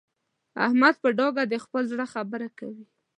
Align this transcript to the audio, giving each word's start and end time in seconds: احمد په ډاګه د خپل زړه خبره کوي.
احمد 0.65 0.95
په 1.03 1.09
ډاګه 1.17 1.43
د 1.47 1.55
خپل 1.63 1.83
زړه 1.91 2.05
خبره 2.13 2.47
کوي. 2.59 2.85